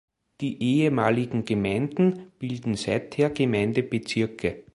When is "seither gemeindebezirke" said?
2.73-4.63